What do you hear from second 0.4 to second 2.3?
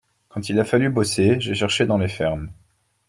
il a fallu bosser, j’ai cherché dans les